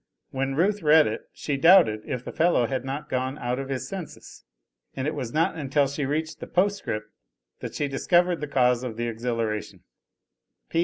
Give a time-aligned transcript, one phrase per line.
[0.31, 3.87] When Ruth read it, she doubted if the fellow had not gone out of his
[3.87, 4.43] senses.
[4.95, 7.11] And it was not until she reached the postscript
[7.59, 9.83] that she discovered the cause of the exhilaration.